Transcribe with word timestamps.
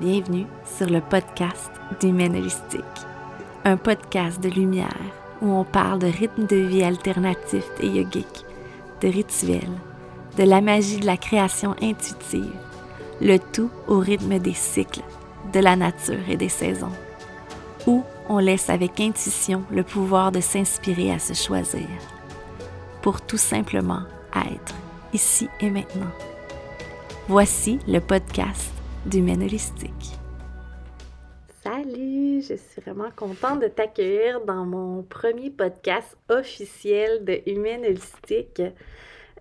Bienvenue 0.00 0.46
sur 0.64 0.88
le 0.88 1.00
podcast 1.00 1.72
d'Humaine 1.98 2.36
Holistique, 2.36 2.84
un 3.64 3.76
podcast 3.76 4.40
de 4.40 4.48
lumière 4.48 4.94
où 5.42 5.50
on 5.50 5.64
parle 5.64 5.98
de 5.98 6.06
rythmes 6.06 6.46
de 6.46 6.54
vie 6.54 6.84
alternatifs 6.84 7.68
et 7.80 7.88
yogiques, 7.88 8.44
de 9.00 9.08
rituels, 9.08 9.76
de 10.36 10.44
la 10.44 10.60
magie 10.60 11.00
de 11.00 11.06
la 11.06 11.16
création 11.16 11.74
intuitive, 11.82 12.54
le 13.20 13.38
tout 13.38 13.72
au 13.88 13.98
rythme 13.98 14.38
des 14.38 14.54
cycles, 14.54 15.02
de 15.52 15.58
la 15.58 15.74
nature 15.74 16.28
et 16.28 16.36
des 16.36 16.48
saisons, 16.48 16.92
où 17.88 18.04
on 18.28 18.38
laisse 18.38 18.70
avec 18.70 19.00
intuition 19.00 19.64
le 19.72 19.82
pouvoir 19.82 20.30
de 20.30 20.40
s'inspirer 20.40 21.10
à 21.10 21.18
se 21.18 21.34
choisir, 21.34 21.88
pour 23.02 23.20
tout 23.20 23.36
simplement 23.36 24.02
être 24.36 24.76
ici 25.12 25.48
et 25.58 25.70
maintenant. 25.70 26.12
Voici 27.26 27.80
le 27.88 27.98
podcast 27.98 28.77
d'Humaine 29.06 29.42
Holistique. 29.42 30.18
Salut, 31.62 32.40
je 32.42 32.54
suis 32.54 32.80
vraiment 32.80 33.10
contente 33.14 33.60
de 33.60 33.68
t'accueillir 33.68 34.40
dans 34.44 34.64
mon 34.64 35.02
premier 35.02 35.50
podcast 35.50 36.16
officiel 36.28 37.24
de 37.24 37.40
Humaine 37.46 37.84
Holistique. 37.84 38.62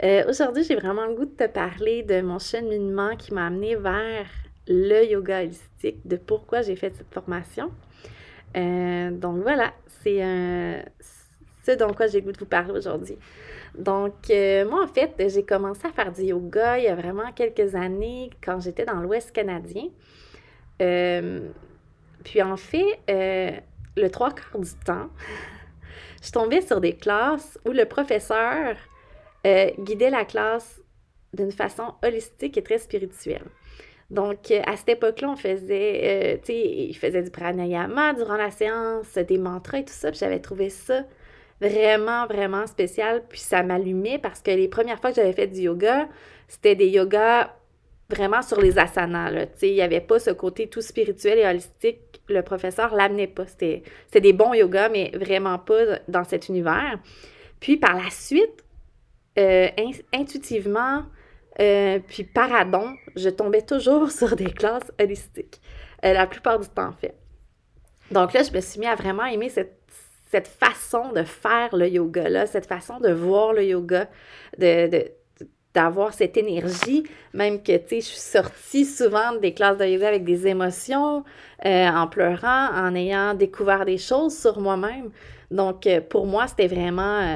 Euh, 0.04 0.24
aujourd'hui, 0.30 0.64
j'ai 0.64 0.76
vraiment 0.76 1.06
le 1.06 1.16
goût 1.16 1.26
de 1.26 1.32
te 1.32 1.48
parler 1.48 2.04
de 2.04 2.22
mon 2.22 2.40
cheminement 2.40 3.16
qui 3.16 3.34
m'a 3.34 3.48
amené 3.48 3.76
vers 3.76 4.28
le 4.68 5.06
yoga 5.10 5.42
holistique, 5.42 6.06
de 6.06 6.18
pourquoi 6.18 6.62
j'ai 6.62 6.76
fait 6.76 6.94
cette 6.96 7.14
formation. 7.14 7.72
Euh, 8.56 9.12
donc 9.12 9.42
voilà, 9.42 9.74
c'est 10.04 10.22
ce 11.68 11.72
dont 11.72 11.94
quoi 11.94 12.08
j'ai 12.08 12.22
goût 12.22 12.32
de 12.32 12.40
vous 12.40 12.46
parler 12.46 12.72
aujourd'hui. 12.72 13.18
Donc, 13.78 14.30
euh, 14.30 14.68
moi, 14.68 14.84
en 14.84 14.88
fait, 14.88 15.14
j'ai 15.28 15.44
commencé 15.44 15.86
à 15.86 15.92
faire 15.92 16.12
du 16.12 16.24
yoga 16.24 16.78
il 16.78 16.86
y 16.86 16.88
a 16.88 16.96
vraiment 16.96 17.32
quelques 17.34 17.76
années 17.76 18.30
quand 18.42 18.62
j'étais 18.62 18.86
dans 18.86 19.02
l'Ouest 19.02 19.34
canadien. 19.34 19.88
Euh, 20.82 21.42
puis, 22.24 22.42
en 22.42 22.56
fait, 22.56 23.00
euh, 23.10 23.52
le 23.98 24.10
trois 24.10 24.32
quarts 24.32 24.62
du 24.62 24.74
temps, 24.86 25.10
je 26.24 26.32
tombais 26.32 26.62
sur 26.62 26.80
des 26.80 26.94
classes 26.94 27.60
où 27.66 27.72
le 27.72 27.86
professeur 27.86 28.76
guidait 29.80 30.10
la 30.10 30.26
classe 30.26 30.82
d'une 31.34 31.54
façon 31.54 31.94
holistique 32.04 32.58
et 32.58 32.64
très 32.64 32.80
spirituelle. 32.80 33.46
Donc, 34.10 34.52
à 34.52 34.76
cette 34.76 34.90
époque-là, 34.90 35.30
on 35.30 35.36
faisait, 35.38 36.42
tu 36.44 36.52
sais, 36.52 36.60
il 36.60 36.94
faisait 36.96 37.24
du 37.24 37.32
pranayama 37.32 38.14
durant 38.14 38.36
la 38.36 38.52
séance, 38.52 39.14
des 39.14 39.38
mantras 39.38 39.78
et 39.78 39.86
tout 39.86 39.94
ça, 39.94 40.12
puis 40.12 40.20
j'avais 40.20 40.42
trouvé 40.42 40.70
ça 40.70 41.06
vraiment, 41.62 42.26
vraiment 42.28 42.68
spécial. 42.68 43.24
Puis 43.28 43.40
ça 43.40 43.64
m'allumait 43.64 44.20
parce 44.20 44.42
que 44.42 44.52
les 44.52 44.68
premières 44.68 45.00
fois 45.00 45.12
que 45.12 45.16
j'avais 45.16 45.34
fait 45.34 45.48
du 45.48 45.62
yoga, 45.62 46.08
c'était 46.48 46.76
des 46.76 46.88
yogas 46.88 47.54
vraiment 48.10 48.42
sur 48.42 48.62
les 48.62 48.78
asanas. 48.80 49.32
Là. 49.32 49.46
Il 49.62 49.74
n'y 49.74 49.82
avait 49.82 50.02
pas 50.02 50.20
ce 50.20 50.32
côté 50.32 50.68
tout 50.68 50.82
spirituel 50.82 51.40
et 51.40 51.46
holistique. 51.46 52.22
Le 52.30 52.42
professeur 52.42 52.96
l'amenait 52.96 53.28
pas. 53.28 53.46
C'était 53.48 53.84
des 54.14 54.34
bons 54.34 54.54
yogas, 54.54 54.90
mais 54.90 55.12
vraiment 55.14 55.60
pas 55.60 56.00
dans 56.08 56.24
cet 56.24 56.50
univers. 56.50 57.00
Puis 57.60 57.78
par 57.78 57.96
la 57.96 58.10
suite, 58.10 58.64
euh, 59.38 59.70
intuitivement, 60.14 61.04
euh, 61.60 62.00
puis 62.08 62.24
paradon, 62.24 62.96
je 63.16 63.30
tombais 63.30 63.62
toujours 63.62 64.12
sur 64.12 64.36
des 64.36 64.52
classes 64.52 64.92
holistiques. 65.00 65.62
Euh, 66.06 66.14
la 66.14 66.28
plupart 66.28 66.60
du 66.60 66.68
temps, 66.68 66.90
en 66.90 66.94
fait. 66.94 67.16
Donc 68.12 68.34
là, 68.34 68.44
je 68.44 68.52
me 68.52 68.62
suis 68.62 68.80
mis 68.80 68.86
à 68.86 68.96
vraiment 68.96 69.26
aimer 69.26 69.50
cette 69.50 69.76
cette 70.30 70.48
façon 70.48 71.12
de 71.14 71.24
faire 71.24 71.76
le 71.76 71.88
yoga-là, 71.88 72.46
cette 72.46 72.66
façon 72.66 73.00
de 73.00 73.10
voir 73.10 73.54
le 73.54 73.64
yoga, 73.64 74.08
de, 74.58 75.12
d'avoir 75.74 76.14
cette 76.14 76.38
énergie, 76.38 77.04
même 77.34 77.62
que, 77.62 77.78
tu 77.78 77.88
sais, 77.88 78.02
je 78.02 78.06
suis 78.08 78.20
sortie 78.20 78.86
souvent 78.86 79.34
des 79.34 79.54
classes 79.54 79.78
de 79.78 79.86
yoga 79.86 80.08
avec 80.08 80.24
des 80.24 80.48
émotions, 80.48 81.24
euh, 81.66 81.88
en 81.88 82.08
pleurant, 82.08 82.70
en 82.74 82.94
ayant 82.96 83.36
découvert 83.36 83.86
des 83.86 83.98
choses 83.98 84.38
sur 84.38 84.60
moi-même. 84.60 85.12
Donc, 85.52 85.88
euh, 85.88 86.02
pour 86.02 86.26
moi, 86.26 86.48
c'était 86.48 86.68
vraiment 86.68 87.22
euh, 87.22 87.36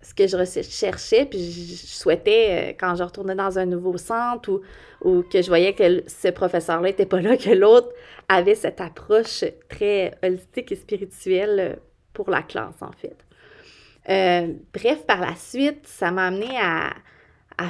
ce 0.00 0.14
que 0.14 0.26
je 0.26 0.36
recherchais, 0.36 1.26
puis 1.26 1.38
je, 1.38 1.86
souhaitais, 1.86 2.76
quand 2.80 2.96
je 2.96 3.04
retournais 3.04 3.36
dans 3.36 3.58
un 3.58 3.66
nouveau 3.66 3.96
centre 3.96 4.50
ou, 4.50 4.60
ou 5.02 5.22
que 5.22 5.40
je 5.40 5.48
voyais 5.48 5.74
que 5.74 6.02
ce 6.08 6.28
professeur-là 6.28 6.88
n'était 6.88 7.06
pas 7.06 7.20
là, 7.20 7.36
que 7.36 7.50
l'autre 7.50 7.90
avait 8.28 8.54
cette 8.54 8.80
approche 8.80 9.44
très 9.68 10.14
holistique 10.22 10.72
et 10.72 10.76
spirituelle 10.76 11.78
pour 12.14 12.30
la 12.30 12.42
classe, 12.42 12.80
en 12.80 12.92
fait. 12.92 13.16
Euh, 14.08 14.52
bref, 14.72 15.04
par 15.06 15.20
la 15.20 15.34
suite, 15.34 15.86
ça 15.86 16.10
m'a 16.10 16.26
amené 16.28 16.48
à, 16.60 16.92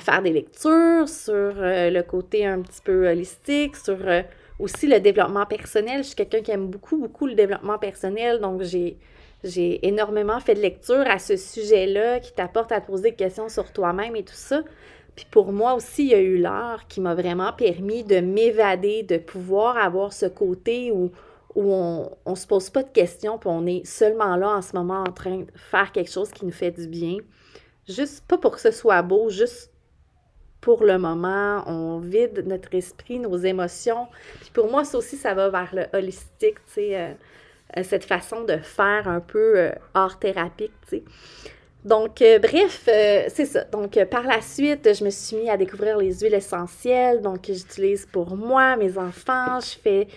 faire 0.01 0.23
des 0.23 0.33
lectures 0.33 1.09
sur 1.09 1.33
euh, 1.33 1.91
le 1.91 2.03
côté 2.03 2.47
un 2.47 2.61
petit 2.63 2.81
peu 2.83 3.09
holistique, 3.09 3.77
sur 3.77 3.97
euh, 4.07 4.23
aussi 4.59 4.87
le 4.87 5.01
développement 5.01 5.47
personnel. 5.47 5.99
Je 5.99 6.09
suis 6.09 6.17
quelqu'un 6.17 6.41
qui 6.41 6.51
aime 6.51 6.69
beaucoup, 6.69 6.97
beaucoup 6.97 7.27
le 7.27 7.35
développement 7.35 7.79
personnel, 7.79 8.41
donc 8.41 8.63
j'ai, 8.63 8.97
j'ai 9.45 9.87
énormément 9.87 10.41
fait 10.41 10.55
de 10.55 10.61
lectures 10.61 11.05
à 11.07 11.19
ce 11.19 11.37
sujet-là 11.37 12.21
qui 12.21 12.33
t'apporte 12.33 12.73
à 12.73 12.81
te 12.81 12.87
poser 12.87 13.11
des 13.11 13.17
questions 13.17 13.49
sur 13.49 13.73
toi-même 13.73 14.17
et 14.17 14.25
tout 14.25 14.35
ça. 14.35 14.63
Puis 15.15 15.27
pour 15.31 15.53
moi 15.53 15.75
aussi, 15.75 16.05
il 16.05 16.11
y 16.11 16.15
a 16.15 16.21
eu 16.21 16.39
l'art 16.39 16.89
qui 16.89 17.01
m'a 17.01 17.15
vraiment 17.15 17.53
permis 17.53 18.03
de 18.03 18.21
m'évader, 18.21 19.03
de 19.05 19.19
pouvoir 19.19 19.77
avoir 19.77 20.13
ce 20.13 20.27
côté 20.27 20.91
où 20.91 21.13
où 21.55 21.73
on 21.73 22.17
ne 22.27 22.35
se 22.35 22.47
pose 22.47 22.71
pas 22.71 22.83
de 22.83 22.91
questions, 22.91 23.39
puis 23.39 23.49
on 23.53 23.67
est 23.67 23.87
seulement 23.87 24.37
là 24.37 24.51
en 24.51 24.63
ce 24.63 24.75
moment 24.77 25.03
en 25.03 25.13
train 25.13 25.39
de 25.39 25.47
faire 25.55 25.93
quelque 25.93 26.11
chose 26.11 26.31
qui 26.31 26.45
nous 26.45 26.53
fait 26.53 26.71
du 26.71 26.87
bien. 26.87 27.19
Juste 27.89 28.25
pas 28.27 28.39
pour 28.39 28.53
que 28.53 28.61
ce 28.61 28.71
soit 28.71 29.03
beau, 29.03 29.29
juste 29.29 29.71
pour 30.65 30.83
le 30.83 30.97
moment, 30.97 31.63
on 31.67 31.99
vide 31.99 32.45
notre 32.47 32.75
esprit, 32.75 33.19
nos 33.19 33.37
émotions. 33.37 34.09
Puis 34.41 34.51
pour 34.55 34.71
moi, 34.71 34.83
ça 34.85 34.97
aussi, 34.97 35.19
ça 35.19 35.35
va 35.35 35.51
vers 35.51 35.75
le 35.75 35.85
holistique, 35.93 36.57
tu 36.67 36.73
sais, 36.73 36.99
euh, 36.99 37.13
euh, 37.77 37.83
cette 37.83 38.05
façon 38.05 38.45
de 38.45 38.57
faire 38.57 39.07
un 39.07 39.21
peu 39.21 39.59
euh, 39.59 39.73
art 39.93 40.19
thérapique, 40.19 40.73
tu 40.89 40.97
sais. 40.99 41.05
Donc, 41.85 42.23
euh, 42.23 42.39
bref, 42.39 42.87
euh, 42.89 43.25
c'est 43.29 43.45
ça. 43.45 43.65
Donc, 43.65 43.99
euh, 43.99 44.07
par 44.07 44.23
la 44.23 44.41
suite, 44.41 44.95
je 44.95 45.05
me 45.05 45.11
suis 45.11 45.37
mis 45.37 45.51
à 45.51 45.59
découvrir 45.59 45.99
les 45.99 46.15
huiles 46.15 46.33
essentielles. 46.33 47.21
Donc, 47.21 47.45
j'utilise 47.47 48.07
pour 48.07 48.37
moi, 48.37 48.77
mes 48.77 48.97
enfants. 48.97 49.61
Je 49.61 49.79
fais, 49.79 50.09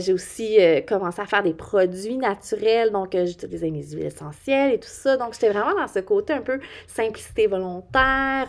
j'ai 0.00 0.12
aussi 0.12 0.58
commencé 0.86 1.22
à 1.22 1.26
faire 1.26 1.42
des 1.42 1.54
produits 1.54 2.18
naturels. 2.18 2.90
Donc, 2.90 3.16
j'utilisais 3.16 3.70
mes 3.70 3.82
huiles 3.82 4.06
essentielles 4.06 4.74
et 4.74 4.78
tout 4.78 4.88
ça. 4.88 5.16
Donc, 5.16 5.32
j'étais 5.32 5.48
vraiment 5.48 5.74
dans 5.74 5.88
ce 5.88 6.00
côté 6.00 6.34
un 6.34 6.42
peu 6.42 6.60
simplicité 6.86 7.46
volontaire. 7.46 8.48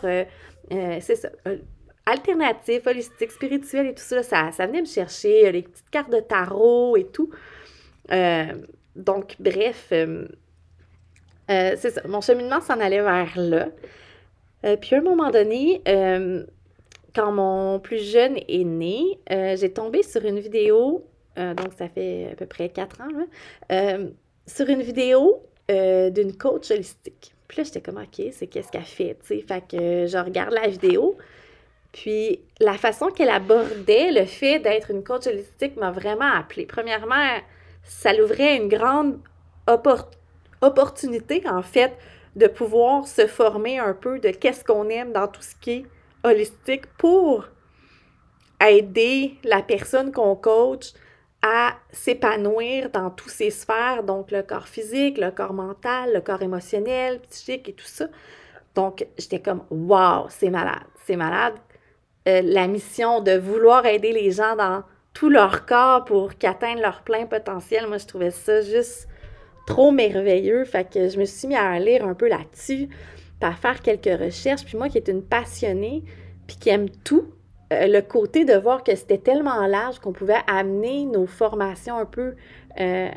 c'est 0.70 1.16
ça. 1.16 1.30
alternatif, 2.06 2.86
holistique, 2.86 3.32
spirituel 3.32 3.88
et 3.88 3.94
tout 3.94 4.04
ça, 4.04 4.24
ça, 4.24 4.66
venait 4.66 4.82
me 4.82 4.86
chercher. 4.86 5.50
les 5.54 5.62
petites 5.62 5.90
cartes 5.90 6.12
de 6.12 6.20
tarot 6.20 6.98
et 6.98 7.06
tout. 7.06 7.30
donc, 8.98 9.36
bref 9.40 9.94
c'est 11.48 11.92
ça, 11.92 12.02
mon 12.08 12.22
cheminement 12.22 12.62
s'en 12.62 12.80
allait 12.80 13.02
vers 13.02 13.32
là. 13.36 13.68
Euh, 14.66 14.76
puis 14.76 14.96
à 14.96 15.00
un 15.00 15.02
moment 15.02 15.30
donné, 15.30 15.82
euh, 15.88 16.44
quand 17.16 17.32
mon 17.32 17.80
plus 17.80 18.04
jeune 18.04 18.38
est 18.48 18.64
né, 18.64 19.20
j'ai 19.30 19.72
tombé 19.72 20.04
sur 20.04 20.24
une 20.26 20.40
vidéo, 20.40 21.06
donc 21.36 21.74
ça 21.78 21.88
fait 21.88 22.30
à 22.32 22.36
peu 22.36 22.46
près 22.46 22.70
quatre 22.70 23.02
ans, 23.02 24.08
sur 24.46 24.70
une 24.70 24.82
vidéo 24.82 25.42
d'une 25.70 26.36
coach 26.38 26.72
holistique. 26.72 27.34
Puis 27.48 27.60
là, 27.60 27.64
j'étais 27.64 27.82
comme, 27.82 27.98
OK, 27.98 28.26
c'est 28.32 28.48
qu'est-ce 28.48 28.72
qu'elle 28.72 28.82
fait, 28.82 29.18
tu 29.22 29.40
sais? 29.40 29.46
Fait 29.48 29.62
que 29.62 30.06
je 30.06 30.18
regarde 30.18 30.54
la 30.54 30.68
vidéo. 30.68 31.18
Puis 31.94 32.42
la 32.60 32.74
façon 32.74 33.08
qu'elle 33.08 33.30
abordait 33.30 34.12
le 34.12 34.26
fait 34.26 34.60
d'être 34.60 34.92
une 34.92 35.04
coach 35.04 35.28
holistique 35.28 35.78
m'a 35.78 35.92
vraiment 35.92 36.30
appelée. 36.30 36.66
Premièrement, 36.66 37.38
ça 37.84 38.14
l'ouvrait 38.14 38.58
une 38.58 38.68
grande 38.68 39.20
opportunité 39.66 40.17
opportunité, 40.62 41.44
en 41.48 41.62
fait, 41.62 41.98
de 42.36 42.48
pouvoir 42.48 43.08
se 43.08 43.28
former 43.28 43.80
un 43.80 43.94
peu 43.94 44.20
de 44.20 44.30
qu'est-ce 44.30 44.64
qu'on 44.64 44.90
aime 44.90 45.12
dans 45.12 45.28
tout 45.28 45.42
ce 45.42 45.56
qui 45.60 45.72
est 45.72 45.86
holistique 46.24 46.86
pour 46.98 47.46
aider 48.66 49.36
la 49.44 49.62
personne 49.62 50.12
qu'on 50.12 50.36
coach 50.36 50.94
à 51.42 51.76
s'épanouir 51.92 52.90
dans 52.90 53.10
toutes 53.10 53.32
ces 53.32 53.52
sphères, 53.52 54.04
donc 54.04 54.32
le 54.32 54.42
corps 54.42 54.68
physique, 54.68 55.18
le 55.18 55.32
corps 55.32 55.54
mental, 55.54 56.14
le 56.14 56.22
corps 56.22 56.42
émotionnel, 56.42 57.20
psychique 57.30 57.70
et 57.70 57.74
tout 57.74 57.86
ça. 57.86 58.08
Donc, 58.76 59.06
j'étais 59.18 59.40
comme, 59.40 59.64
wow, 59.70 60.28
c'est 60.30 60.50
malade, 60.50 60.84
c'est 61.06 61.16
malade. 61.16 61.54
Euh, 62.28 62.42
la 62.44 62.68
mission 62.68 63.22
de 63.22 63.38
vouloir 63.38 63.86
aider 63.86 64.12
les 64.12 64.32
gens 64.32 64.56
dans 64.56 64.84
tout 65.14 65.30
leur 65.30 65.66
corps 65.66 66.06
pour 66.06 66.36
qu'ils 66.36 66.50
atteignent 66.50 66.82
leur 66.82 67.02
plein 67.02 67.26
potentiel, 67.26 67.88
moi, 67.88 67.98
je 67.98 68.06
trouvais 68.06 68.32
ça 68.32 68.62
juste 68.62 69.08
trop 69.68 69.92
merveilleux. 69.92 70.66
Fait 70.66 70.90
que 70.90 71.10
je 71.10 71.20
me 71.20 71.26
suis 71.26 71.48
mis 71.48 71.56
à 71.56 71.78
lire 71.78 72.04
un 72.08 72.16
peu 72.16 72.28
là-dessus, 72.28 72.90
à 73.42 73.52
faire 73.52 73.84
quelques 73.84 74.20
recherches. 74.20 74.66
Puis 74.66 74.78
moi 74.78 74.90
qui 74.90 74.98
est 74.98 75.08
une 75.08 75.22
passionnée, 75.22 76.04
puis 76.48 76.58
qui 76.58 76.70
aime 76.70 76.90
tout, 76.90 77.28
euh, 77.72 77.86
le 77.86 78.02
côté 78.02 78.46
de 78.46 78.56
voir 78.56 78.84
que 78.84 78.96
c'était 78.96 79.18
tellement 79.18 79.68
large 79.68 80.00
qu'on 80.00 80.14
pouvait 80.14 80.42
amener 80.48 81.06
nos 81.06 81.28
formations 81.28 81.98
un 81.98 82.06
peu 82.06 82.36
euh, 82.80 83.10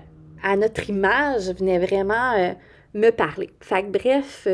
à 0.43 0.57
notre 0.57 0.91
image 0.91 1.51
venait 1.51 1.79
vraiment 1.79 2.33
euh, 2.33 2.53
me 2.93 3.11
parler. 3.11 3.51
Fait 3.61 3.85
que 3.85 3.91
bref, 3.91 4.49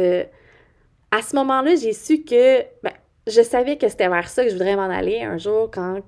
à 1.10 1.22
ce 1.22 1.34
moment-là, 1.36 1.74
j'ai 1.76 1.94
su 1.94 2.24
que 2.24 2.60
ben, 2.82 2.92
je 3.26 3.40
savais 3.40 3.78
que 3.78 3.88
c'était 3.88 4.08
vers 4.08 4.28
ça 4.28 4.44
que 4.44 4.50
je 4.50 4.54
voudrais 4.54 4.76
m'en 4.76 4.90
aller 4.90 5.22
un 5.22 5.38
jour 5.38 5.70
quand 5.72 6.00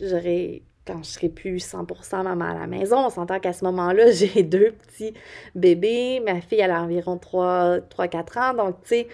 j'aurais 0.00 0.62
quand 0.86 1.02
je 1.02 1.10
serai 1.10 1.28
plus 1.28 1.58
100% 1.58 2.22
maman 2.22 2.46
à 2.46 2.54
la 2.54 2.66
maison. 2.66 3.06
On 3.06 3.10
s'entend 3.10 3.38
qu'à 3.38 3.52
ce 3.52 3.64
moment-là, 3.64 4.10
j'ai 4.12 4.42
deux 4.42 4.72
petits 4.72 5.14
bébés. 5.54 6.20
Ma 6.24 6.40
fille, 6.40 6.62
a 6.62 6.82
environ 6.82 7.16
3-4 7.16 8.38
ans. 8.38 8.54
Donc, 8.54 8.82
tu 8.82 8.88
sais, 8.88 9.08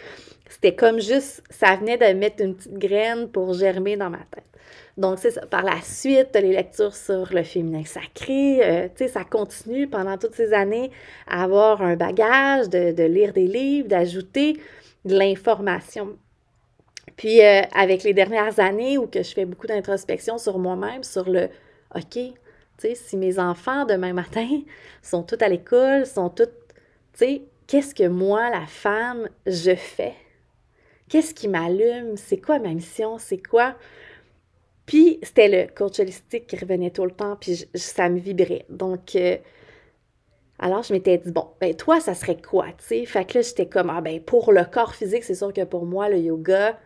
c'était 0.49 0.75
comme 0.75 1.01
juste, 1.01 1.43
ça 1.51 1.77
venait 1.77 1.99
de 1.99 2.19
mettre 2.19 2.43
une 2.43 2.55
petite 2.55 2.79
graine 2.79 3.29
pour 3.29 3.55
germer 3.55 3.97
dans 3.97 4.11
ma 4.11 4.19
tête. 4.19 4.45
Donc, 4.97 5.19
c'est 5.19 5.33
ça. 5.33 5.45
Par 5.47 5.63
la 5.63 5.81
suite, 5.83 6.31
les 6.35 6.53
lectures 6.53 6.95
sur 6.95 7.33
le 7.33 7.43
féminin 7.43 7.85
sacré, 7.85 8.61
euh, 8.65 8.89
tu 8.89 9.05
sais, 9.05 9.09
ça 9.09 9.25
continue 9.25 9.89
pendant 9.89 10.17
toutes 10.17 10.35
ces 10.35 10.55
années 10.55 10.91
à 11.27 11.43
avoir 11.43 11.83
un 11.83 11.97
bagage, 11.97 12.71
de, 12.71 13.03
lire 13.03 13.33
des 13.35 13.47
livres, 13.47 13.89
d'ajouter 13.89 14.59
de 15.05 15.19
l'information. 15.19 16.17
Puis, 17.17 17.43
euh, 17.43 17.63
avec 17.73 18.03
les 18.03 18.13
dernières 18.13 18.59
années 18.59 18.99
où 18.99 19.07
que 19.07 19.23
je 19.23 19.33
fais 19.33 19.45
beaucoup 19.45 19.67
d'introspection 19.67 20.39
sur 20.39 20.59
moi-même, 20.59 21.03
sur 21.05 21.29
le 21.29 21.49
OK, 21.95 22.11
tu 22.13 22.33
sais, 22.79 22.95
si 22.95 23.17
mes 23.17 23.39
enfants 23.39 23.85
demain 23.85 24.13
matin 24.13 24.49
sont 25.03 25.23
tous 25.23 25.43
à 25.43 25.49
l'école, 25.49 26.05
sont 26.07 26.31
tous, 26.31 26.49
qu'est-ce 27.67 27.95
que 27.95 28.09
moi, 28.09 28.51
la 28.51 28.67
femme, 28.67 29.29
je 29.47 29.75
fais? 29.75 30.15
Qu'est-ce 31.09 31.33
qui 31.35 31.49
m'allume? 31.49 32.17
C'est 32.17 32.39
quoi 32.39 32.59
ma 32.59 32.75
mission? 32.75 33.19
C'est 33.19 33.39
quoi? 33.39 33.77
Puis 34.87 35.19
c'était 35.23 35.49
le 35.49 35.73
coach 35.73 35.99
holistique 36.01 36.47
qui 36.47 36.57
revenait 36.57 36.91
tout 36.91 37.05
le 37.05 37.11
temps, 37.11 37.37
puis 37.37 37.69
ça 37.75 38.09
me 38.09 38.19
vibrait. 38.19 38.65
Donc, 38.69 39.17
euh, 39.17 39.37
alors 40.59 40.83
je 40.83 40.93
m'étais 40.93 41.19
dit, 41.19 41.33
bon, 41.33 41.49
ben 41.61 41.75
toi, 41.75 42.01
ça 42.01 42.15
serait 42.15 42.41
quoi, 42.41 42.67
tu 42.79 42.85
sais? 42.85 43.05
Fait 43.05 43.25
que 43.25 43.39
là, 43.39 43.43
j'étais 43.43 43.67
comme, 43.67 43.91
ah 43.91 44.01
ben 44.01 44.21
pour 44.21 44.53
le 44.53 44.65
corps 44.65 44.95
physique, 44.95 45.25
c'est 45.25 45.35
sûr 45.35 45.53
que 45.53 45.65
pour 45.65 45.87
moi, 45.87 46.09
le 46.09 46.19
yoga, 46.19 46.79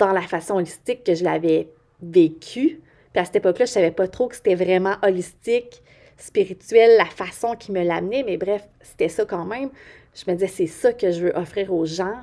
dans 0.00 0.12
la 0.12 0.22
façon 0.22 0.54
holistique 0.54 1.04
que 1.04 1.14
je 1.14 1.22
l'avais 1.22 1.68
vécu, 2.02 2.80
puis 3.12 3.20
à 3.20 3.24
cette 3.24 3.36
époque-là, 3.36 3.66
je 3.66 3.72
savais 3.72 3.90
pas 3.90 4.08
trop 4.08 4.28
que 4.28 4.36
c'était 4.36 4.54
vraiment 4.54 4.94
holistique, 5.02 5.82
spirituel, 6.16 6.96
la 6.98 7.06
façon 7.06 7.54
qui 7.54 7.72
me 7.72 7.82
l'amenait, 7.82 8.22
mais 8.22 8.36
bref, 8.36 8.66
c'était 8.80 9.08
ça 9.08 9.24
quand 9.24 9.44
même. 9.44 9.70
Je 10.14 10.30
me 10.30 10.36
disais, 10.36 10.48
c'est 10.48 10.66
ça 10.66 10.92
que 10.92 11.10
je 11.10 11.26
veux 11.26 11.36
offrir 11.36 11.72
aux 11.72 11.86
gens. 11.86 12.18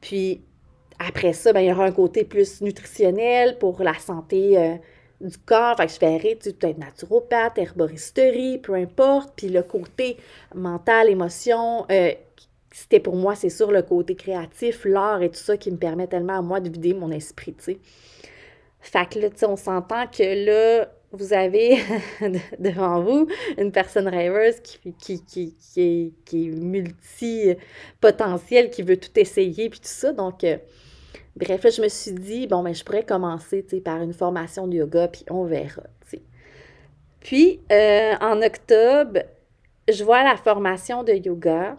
Puis 0.00 0.40
après 0.98 1.32
ça, 1.32 1.52
ben, 1.52 1.60
il 1.60 1.68
y 1.68 1.72
aura 1.72 1.84
un 1.84 1.92
côté 1.92 2.24
plus 2.24 2.60
nutritionnel 2.60 3.58
pour 3.58 3.82
la 3.82 3.94
santé 3.94 4.58
euh, 4.58 4.74
du 5.20 5.38
corps. 5.38 5.76
Fait 5.76 5.86
que 5.86 5.92
je 5.92 6.00
verrais 6.00 6.36
peut-être 6.36 6.78
naturopathe, 6.78 7.58
herboristerie, 7.58 8.58
peu 8.58 8.74
importe. 8.74 9.32
Puis 9.36 9.48
le 9.48 9.62
côté 9.62 10.16
mental, 10.54 11.08
émotion, 11.08 11.86
euh, 11.90 12.12
c'était 12.76 12.98
pour 12.98 13.14
moi, 13.14 13.36
c'est 13.36 13.50
sûr, 13.50 13.70
le 13.70 13.82
côté 13.82 14.16
créatif, 14.16 14.84
l'art 14.84 15.22
et 15.22 15.30
tout 15.30 15.38
ça 15.38 15.56
qui 15.56 15.70
me 15.70 15.76
permet 15.76 16.08
tellement 16.08 16.38
à 16.38 16.42
moi 16.42 16.58
de 16.58 16.68
vider 16.68 16.92
mon 16.92 17.12
esprit, 17.12 17.54
tu 17.54 17.64
sais. 17.64 17.78
Fait 18.80 19.08
que 19.08 19.20
là, 19.20 19.30
tu 19.30 19.38
sais, 19.38 19.46
on 19.46 19.54
s'entend 19.56 20.08
que 20.08 20.44
là, 20.44 20.88
vous 21.12 21.32
avez 21.32 21.78
devant 22.58 23.00
vous 23.00 23.28
une 23.58 23.70
personne 23.70 24.08
rêveuse 24.08 24.58
qui, 24.60 24.92
qui, 24.92 25.24
qui, 25.24 25.54
qui 25.54 25.80
est, 25.80 26.12
qui 26.24 26.48
est 26.48 26.50
multi-potentielle, 26.50 28.70
qui 28.70 28.82
veut 28.82 28.98
tout 28.98 29.16
essayer, 29.16 29.70
puis 29.70 29.78
tout 29.78 29.86
ça. 29.86 30.12
Donc, 30.12 30.42
euh, 30.42 30.56
Bref, 31.36 31.64
là, 31.64 31.70
je 31.70 31.82
me 31.82 31.88
suis 31.88 32.12
dit, 32.12 32.46
bon, 32.46 32.62
ben, 32.62 32.74
je 32.74 32.84
pourrais 32.84 33.04
commencer, 33.04 33.64
par 33.84 34.02
une 34.02 34.12
formation 34.12 34.68
de 34.68 34.76
yoga, 34.76 35.08
puis 35.08 35.24
on 35.30 35.44
verra, 35.44 35.82
Puis, 37.20 37.60
euh, 37.72 38.14
en 38.20 38.42
octobre, 38.42 39.20
je 39.88 40.04
vois 40.04 40.22
la 40.22 40.36
formation 40.36 41.02
de 41.02 41.12
yoga. 41.12 41.76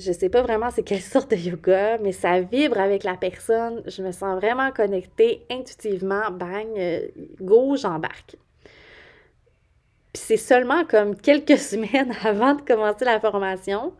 Je 0.00 0.12
sais 0.12 0.28
pas 0.28 0.42
vraiment 0.42 0.70
c'est 0.70 0.82
quelle 0.82 1.00
sorte 1.14 1.30
de 1.30 1.36
yoga, 1.36 1.98
mais 1.98 2.12
ça 2.12 2.40
vibre 2.40 2.80
avec 2.80 3.04
la 3.04 3.16
personne. 3.16 3.82
Je 3.86 4.02
me 4.02 4.12
sens 4.12 4.36
vraiment 4.36 4.70
connectée 4.72 5.44
intuitivement. 5.50 6.30
Bang, 6.30 6.66
euh, 6.76 7.08
go, 7.40 7.76
j'embarque. 7.76 8.36
Puis 10.12 10.22
c'est 10.22 10.36
seulement 10.36 10.84
comme 10.84 11.16
quelques 11.16 11.58
semaines 11.70 12.12
avant 12.24 12.54
de 12.54 12.62
commencer 12.62 13.04
la 13.04 13.20
formation. 13.20 13.92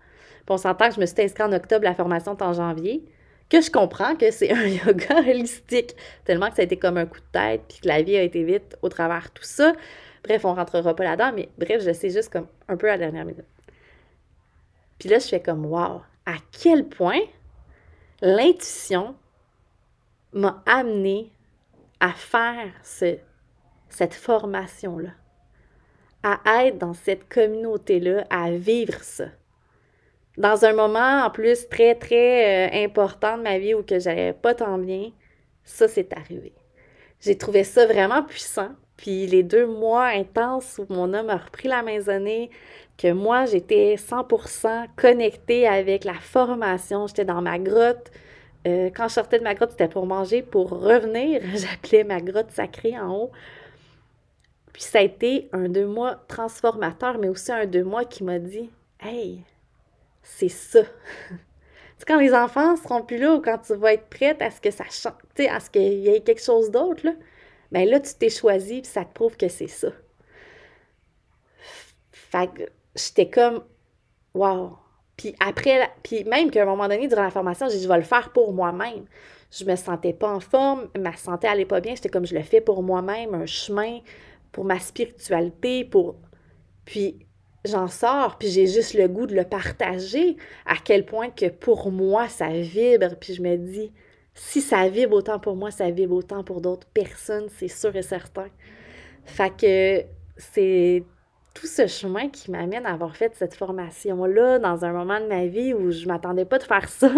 On 0.48 0.56
s'entend 0.56 0.88
que 0.88 0.96
je 0.96 1.00
me 1.00 1.06
suis 1.06 1.22
inscrite 1.22 1.46
en 1.46 1.52
octobre, 1.52 1.84
la 1.84 1.94
formation 1.94 2.36
est 2.36 2.42
en 2.42 2.52
janvier 2.52 3.04
que 3.50 3.60
je 3.60 3.70
comprends 3.70 4.14
que 4.16 4.30
c'est 4.30 4.50
un 4.52 4.66
yoga 4.66 5.18
holistique, 5.18 5.94
tellement 6.24 6.48
que 6.48 6.56
ça 6.56 6.62
a 6.62 6.64
été 6.64 6.76
comme 6.78 6.96
un 6.96 7.06
coup 7.06 7.18
de 7.18 7.32
tête, 7.32 7.62
puis 7.68 7.80
que 7.80 7.88
la 7.88 8.00
vie 8.00 8.16
a 8.16 8.22
été 8.22 8.42
vite 8.44 8.78
au 8.80 8.88
travers 8.88 9.30
tout 9.32 9.42
ça. 9.42 9.74
Bref, 10.24 10.44
on 10.44 10.54
rentrera 10.54 10.94
pas 10.94 11.04
là-dedans, 11.04 11.32
mais 11.34 11.48
bref, 11.58 11.82
je 11.84 11.92
sais 11.92 12.10
juste 12.10 12.32
comme 12.32 12.46
un 12.68 12.76
peu 12.76 12.88
à 12.88 12.92
la 12.92 12.98
dernière 12.98 13.24
minute. 13.24 13.44
Puis 15.00 15.08
là, 15.08 15.18
je 15.18 15.26
fais 15.26 15.42
comme, 15.42 15.66
wow, 15.66 16.02
à 16.26 16.36
quel 16.52 16.88
point 16.88 17.20
l'intuition 18.22 19.16
m'a 20.32 20.62
amené 20.66 21.32
à 21.98 22.12
faire 22.12 22.72
ce, 22.84 23.16
cette 23.88 24.14
formation-là, 24.14 25.10
à 26.22 26.64
être 26.64 26.78
dans 26.78 26.94
cette 26.94 27.28
communauté-là, 27.28 28.24
à 28.30 28.52
vivre 28.52 29.02
ça 29.02 29.24
dans 30.40 30.64
un 30.64 30.72
moment 30.72 31.24
en 31.24 31.30
plus 31.30 31.68
très, 31.68 31.94
très 31.94 32.68
euh, 32.68 32.84
important 32.84 33.36
de 33.36 33.42
ma 33.42 33.58
vie 33.58 33.74
où 33.74 33.82
que 33.82 33.98
j'allais 33.98 34.32
pas 34.32 34.54
tant 34.54 34.78
bien, 34.78 35.10
ça 35.64 35.86
s'est 35.86 36.08
arrivé. 36.16 36.52
J'ai 37.20 37.36
trouvé 37.36 37.64
ça 37.64 37.86
vraiment 37.86 38.22
puissant. 38.22 38.70
Puis 38.96 39.26
les 39.26 39.42
deux 39.42 39.66
mois 39.66 40.06
intenses 40.06 40.78
où 40.78 40.92
mon 40.92 41.12
homme 41.14 41.30
a 41.30 41.36
repris 41.36 41.68
la 41.68 41.82
maisonnée, 41.82 42.50
que 43.00 43.12
moi 43.12 43.46
j'étais 43.46 43.94
100% 43.94 44.88
connectée 44.94 45.66
avec 45.66 46.04
la 46.04 46.14
formation, 46.14 47.06
j'étais 47.06 47.24
dans 47.24 47.40
ma 47.40 47.58
grotte. 47.58 48.10
Euh, 48.66 48.90
quand 48.94 49.08
je 49.08 49.14
sortais 49.14 49.38
de 49.38 49.44
ma 49.44 49.54
grotte, 49.54 49.70
c'était 49.70 49.88
pour 49.88 50.04
manger, 50.04 50.42
pour 50.42 50.68
revenir. 50.68 51.40
J'appelais 51.54 52.04
ma 52.04 52.20
grotte 52.20 52.50
sacrée 52.50 52.98
en 52.98 53.14
haut. 53.14 53.30
Puis 54.74 54.82
ça 54.82 54.98
a 54.98 55.02
été 55.02 55.48
un 55.52 55.68
deux 55.70 55.86
mois 55.86 56.16
transformateur, 56.28 57.16
mais 57.18 57.28
aussi 57.28 57.50
un 57.50 57.64
deux 57.64 57.84
mois 57.84 58.04
qui 58.04 58.22
m'a 58.22 58.38
dit 58.38 58.68
Hey, 59.00 59.44
c'est 60.22 60.50
ça. 60.50 60.80
c'est 61.98 62.06
quand 62.06 62.20
les 62.20 62.34
enfants 62.34 62.76
seront 62.76 63.02
plus 63.02 63.16
là 63.16 63.34
ou 63.34 63.40
quand 63.40 63.58
tu 63.58 63.74
vas 63.76 63.94
être 63.94 64.08
prête 64.10 64.42
à 64.42 64.50
ce 64.50 64.60
que 64.60 64.70
ça 64.70 64.84
change, 64.90 65.14
à 65.48 65.60
ce 65.60 65.70
qu'il 65.70 66.00
y 66.00 66.08
ait 66.08 66.20
quelque 66.20 66.42
chose 66.42 66.70
d'autre, 66.70 67.06
là, 67.06 67.12
ben 67.72 67.88
là, 67.88 67.98
tu 67.98 68.12
t'es 68.14 68.28
choisi 68.28 68.78
et 68.78 68.84
ça 68.84 69.06
te 69.06 69.14
prouve 69.14 69.38
que 69.38 69.48
c'est 69.48 69.68
ça. 69.68 69.88
Fait 72.12 72.70
j'étais 72.94 73.28
comme, 73.28 73.62
wow. 74.34 74.76
Puis 75.16 75.34
après, 75.40 75.90
puis 76.02 76.24
même 76.24 76.50
qu'à 76.50 76.62
un 76.62 76.66
moment 76.66 76.88
donné, 76.88 77.06
durant 77.08 77.24
la 77.24 77.30
formation, 77.30 77.68
j'ai 77.68 77.76
dit, 77.76 77.82
je 77.82 77.88
vais 77.88 77.98
le 77.98 78.02
faire 78.02 78.32
pour 78.32 78.52
moi-même. 78.52 79.04
Je 79.50 79.64
me 79.64 79.76
sentais 79.76 80.12
pas 80.12 80.32
en 80.32 80.40
forme, 80.40 80.88
ma 80.98 81.16
santé 81.16 81.48
allait 81.48 81.66
pas 81.66 81.80
bien. 81.80 81.94
J'étais 81.94 82.08
comme, 82.08 82.26
je 82.26 82.34
le 82.34 82.42
fais 82.42 82.60
pour 82.60 82.82
moi-même, 82.82 83.34
un 83.34 83.46
chemin 83.46 83.98
pour 84.52 84.64
ma 84.64 84.78
spiritualité, 84.78 85.84
pour. 85.84 86.16
Puis 86.84 87.18
j'en 87.64 87.88
sors, 87.88 88.38
puis 88.38 88.48
j'ai 88.48 88.66
juste 88.66 88.94
le 88.94 89.08
goût 89.08 89.26
de 89.26 89.34
le 89.34 89.44
partager, 89.44 90.36
à 90.64 90.76
quel 90.82 91.04
point 91.04 91.30
que 91.30 91.46
pour 91.46 91.90
moi, 91.90 92.28
ça 92.28 92.48
vibre, 92.48 93.16
puis 93.20 93.34
je 93.34 93.42
me 93.42 93.56
dis, 93.56 93.92
si 94.34 94.60
ça 94.60 94.88
vibre 94.88 95.16
autant 95.16 95.38
pour 95.38 95.56
moi, 95.56 95.70
ça 95.70 95.90
vibre 95.90 96.14
autant 96.14 96.42
pour 96.44 96.60
d'autres 96.60 96.86
personnes, 96.88 97.48
c'est 97.58 97.68
sûr 97.68 97.94
et 97.96 98.02
certain. 98.02 98.48
Fait 99.24 99.54
que 99.54 100.04
c'est 100.36 101.04
tout 101.54 101.66
ce 101.66 101.86
chemin 101.86 102.28
qui 102.28 102.50
m'amène 102.50 102.86
à 102.86 102.92
avoir 102.92 103.16
fait 103.16 103.34
cette 103.34 103.54
formation-là 103.54 104.58
dans 104.58 104.84
un 104.84 104.92
moment 104.92 105.20
de 105.20 105.26
ma 105.26 105.46
vie 105.46 105.74
où 105.74 105.90
je 105.90 106.06
m'attendais 106.06 106.44
pas 106.44 106.58
de 106.58 106.64
faire 106.64 106.88
ça, 106.88 107.10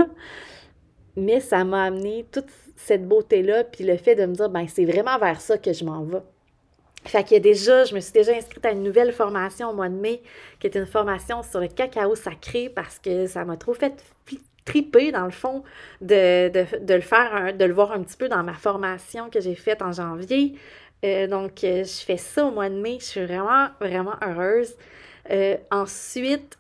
mais 1.16 1.40
ça 1.40 1.64
m'a 1.64 1.84
amené 1.84 2.26
toute 2.32 2.48
cette 2.76 3.06
beauté-là, 3.06 3.64
puis 3.64 3.84
le 3.84 3.96
fait 3.96 4.14
de 4.14 4.26
me 4.26 4.34
dire, 4.34 4.50
ben 4.50 4.66
c'est 4.68 4.84
vraiment 4.84 5.18
vers 5.18 5.40
ça 5.40 5.58
que 5.58 5.72
je 5.72 5.84
m'en 5.84 6.02
vais. 6.02 6.22
Fait 7.04 7.24
qu'il 7.24 7.32
y 7.32 7.36
a 7.36 7.40
déjà, 7.40 7.84
je 7.84 7.94
me 7.94 8.00
suis 8.00 8.12
déjà 8.12 8.32
inscrite 8.32 8.64
à 8.64 8.70
une 8.70 8.82
nouvelle 8.82 9.12
formation 9.12 9.70
au 9.70 9.74
mois 9.74 9.88
de 9.88 9.94
mai, 9.94 10.22
qui 10.60 10.68
est 10.68 10.76
une 10.76 10.86
formation 10.86 11.42
sur 11.42 11.60
le 11.60 11.68
cacao 11.68 12.14
sacré 12.14 12.68
parce 12.68 12.98
que 12.98 13.26
ça 13.26 13.44
m'a 13.44 13.56
trop 13.56 13.74
fait 13.74 14.02
triper, 14.64 15.10
dans 15.10 15.24
le 15.24 15.30
fond, 15.32 15.64
de, 16.00 16.50
le 16.94 17.00
faire, 17.00 17.54
de 17.56 17.64
le 17.64 17.72
voir 17.72 17.92
un 17.92 18.02
petit 18.02 18.16
peu 18.16 18.28
dans 18.28 18.42
ma 18.42 18.54
formation 18.54 19.30
que 19.30 19.40
j'ai 19.40 19.54
faite 19.54 19.82
en 19.82 19.92
janvier. 19.92 20.54
Euh, 21.04 21.26
donc, 21.26 21.64
euh, 21.64 21.84
je 21.84 22.04
fais 22.04 22.16
ça 22.16 22.44
au 22.44 22.50
mois 22.50 22.68
de 22.68 22.76
mai. 22.76 22.98
Je 23.00 23.04
suis 23.04 23.24
vraiment, 23.24 23.68
vraiment 23.80 24.14
heureuse. 24.22 24.74
Euh, 25.30 25.56
ensuite, 25.70 26.58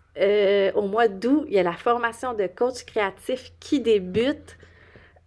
au 0.74 0.82
mois 0.82 1.08
d'août, 1.08 1.44
il 1.48 1.54
y 1.54 1.58
a 1.58 1.62
la 1.62 1.72
formation 1.72 2.34
de 2.34 2.46
coach 2.46 2.84
créatif 2.84 3.52
qui 3.60 3.80
débute. 3.80 4.58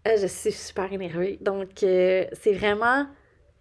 je 0.06 0.28
suis 0.28 0.52
super 0.52 0.92
énervée. 0.94 1.40
Donc, 1.42 1.70
c'est 1.80 2.54
vraiment 2.54 3.08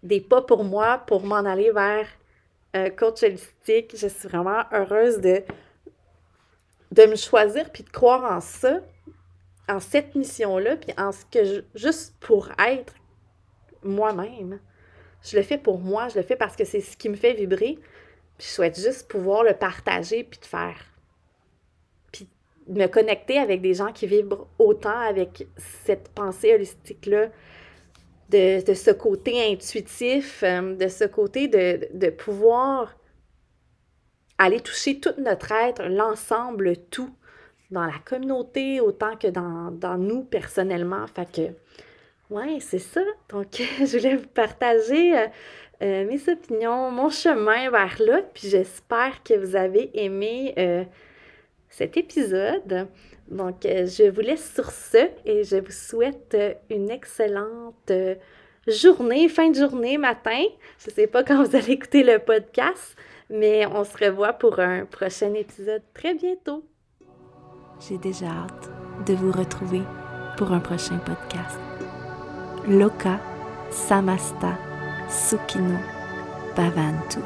des 0.03 0.21
pas 0.21 0.43
pour 0.43 0.65
moi 0.65 0.99
pour 1.07 1.25
m'en 1.25 1.37
aller 1.37 1.71
vers 1.71 2.07
coach 2.97 3.23
holistique. 3.23 3.95
Je 3.97 4.07
suis 4.07 4.29
vraiment 4.29 4.65
heureuse 4.71 5.19
de, 5.21 5.43
de 6.93 7.07
me 7.07 7.17
choisir 7.17 7.71
puis 7.71 7.85
de 7.85 7.91
croire 7.91 8.31
en 8.31 8.43
ça, 8.43 8.81
en 9.67 9.81
cette 9.81 10.15
mission-là, 10.15 10.77
puis 10.77 10.93
en 10.99 11.11
ce 11.11 11.25
que 11.25 11.45
je, 11.45 11.61
juste 11.75 12.17
pour 12.21 12.51
être 12.59 12.93
moi-même. 13.83 14.61
Je 15.25 15.37
le 15.37 15.43
fais 15.43 15.59
pour 15.59 15.79
moi, 15.81 16.09
je 16.09 16.17
le 16.17 16.23
fais 16.23 16.37
parce 16.37 16.55
que 16.55 16.65
c'est 16.65 16.81
ce 16.81 16.97
qui 16.97 17.09
me 17.09 17.17
fait 17.17 17.35
vibrer. 17.35 17.79
Je 18.39 18.45
souhaite 18.45 18.79
juste 18.79 19.09
pouvoir 19.09 19.43
le 19.43 19.55
partager 19.55 20.25
puis 20.25 20.39
de 20.39 20.45
faire. 20.45 20.77
Puis 22.13 22.29
me 22.69 22.87
connecter 22.87 23.39
avec 23.39 23.63
des 23.63 23.75
gens 23.75 23.93
qui 23.93 24.07
vibrent 24.07 24.47
autant 24.59 24.99
avec 24.99 25.47
cette 25.85 26.09
pensée 26.11 26.55
holistique-là 26.55 27.29
de, 28.31 28.75
ce 28.75 28.91
côté 28.91 29.53
intuitif, 29.53 30.43
euh, 30.43 30.75
de 30.75 30.89
ce 30.89 31.05
côté 31.05 31.47
de, 31.47 31.89
de 31.93 32.11
pouvoir 32.11 32.97
aller 34.39 34.61
toucher 34.61 34.99
tout 34.99 35.15
notre 35.19 35.53
être, 35.53 35.85
l'ensemble, 35.85 36.77
tout, 36.91 37.15
dans 37.71 37.87
la 37.87 37.99
communauté 38.05 38.81
autant 38.81 39.17
que 39.17 39.29
dans, 39.29 39.71
dans 39.71 39.99
nous 39.99 40.25
personnellement. 40.25 41.07
Fait 41.07 41.31
que, 41.31 41.55
ouais, 42.35 42.59
c'est 42.61 42.79
ça. 42.79 43.01
Donc, 43.29 43.47
je 43.79 43.97
voulais 43.99 44.17
vous 44.17 44.29
partager 44.29 45.17
euh, 45.17 45.27
euh, 45.83 46.07
mes 46.07 46.21
opinions, 46.29 46.91
mon 46.91 47.09
chemin 47.09 47.71
vers 47.71 47.97
là, 48.01 48.23
puis 48.35 48.49
j'espère 48.49 49.23
que 49.23 49.35
vous 49.35 49.57
avez 49.57 49.91
aimé 49.95 50.55
euh, 50.59 50.85
cet 51.69 51.97
épisode. 51.97 52.89
Donc, 53.29 53.63
je 53.63 54.11
vous 54.11 54.21
laisse 54.21 54.53
sur 54.53 54.71
ce 54.71 55.09
et 55.25 55.45
je 55.45 55.57
vous 55.57 55.73
souhaite 55.73 56.37
une 56.69 56.91
excellente 56.91 57.91
journée, 58.69 59.29
fin 59.31 59.49
de 59.49 59.55
journée, 59.55 59.97
matin. 59.97 60.45
Je 60.79 60.91
ne 60.91 60.95
sais 60.95 61.07
pas 61.07 61.25
quand 61.25 61.43
vous 61.43 61.57
allez 61.57 61.73
écouter 61.73 62.03
le 62.03 62.19
podcast, 62.19 62.95
mais 63.31 63.65
on 63.67 63.83
se 63.85 63.97
revoit 63.97 64.35
pour 64.35 64.61
un 64.61 64.85
prochain 64.85 65.33
épisode 65.33 65.83
très 65.95 66.15
bientôt. 66.15 66.65
J'ai 67.81 67.97
déjà 67.97 68.27
hâte 68.27 68.71
de 69.07 69.15
vous 69.15 69.33
retrouver 69.33 69.81
pour 70.37 70.53
un 70.53 70.61
prochain 70.61 70.99
podcast. 70.99 71.59
Loka 72.69 73.21
Samasta 73.71 74.57
Sukino 75.11 75.79
Bhavantu. 76.57 77.21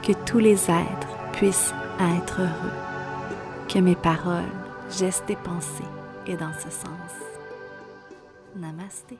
Que 0.00 0.12
tous 0.24 0.38
les 0.38 0.70
êtres 0.70 1.08
puissent 1.32 1.74
être 1.98 2.40
heureux. 2.40 2.72
Que 3.68 3.80
mes 3.80 3.96
paroles, 3.96 4.44
gestes 4.96 5.28
et 5.28 5.36
pensées 5.36 5.82
aient 6.28 6.36
dans 6.36 6.52
ce 6.54 6.70
sens. 6.70 7.12
Namasté. 8.54 9.18